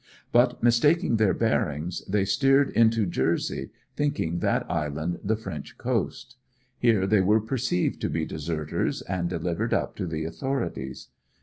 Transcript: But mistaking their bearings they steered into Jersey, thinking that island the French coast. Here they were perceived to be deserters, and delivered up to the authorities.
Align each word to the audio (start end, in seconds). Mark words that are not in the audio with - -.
But 0.31 0.63
mistaking 0.63 1.17
their 1.17 1.35
bearings 1.35 2.03
they 2.07 2.25
steered 2.25 2.71
into 2.71 3.05
Jersey, 3.05 3.69
thinking 3.95 4.39
that 4.39 4.65
island 4.67 5.19
the 5.23 5.35
French 5.35 5.77
coast. 5.77 6.37
Here 6.79 7.05
they 7.05 7.21
were 7.21 7.39
perceived 7.39 8.01
to 8.01 8.09
be 8.09 8.25
deserters, 8.25 9.03
and 9.03 9.29
delivered 9.29 9.75
up 9.75 9.95
to 9.97 10.07
the 10.07 10.25
authorities. 10.25 11.09